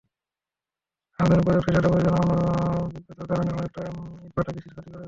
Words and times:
আধুনিক 1.19 1.43
প্রযুক্তির 1.45 1.75
ভাটা 1.75 1.89
পরিচালনার 1.91 2.27
অনভিজ্ঞতার 2.75 3.27
কারণে 3.31 3.51
অনেক 3.51 3.71
ইটভাটা 4.25 4.51
কৃষির 4.53 4.73
ক্ষতি 4.73 4.89
করছে। 4.89 4.99